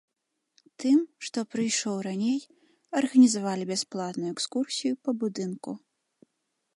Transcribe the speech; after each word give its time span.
Тым, 0.83 0.99
што 1.27 1.39
прыйшоў 1.55 1.97
раней, 2.07 2.39
арганізавалі 3.03 3.63
бясплатную 3.73 4.29
экскурсію 4.35 4.93
па 5.07 5.11
будынку. 5.25 5.71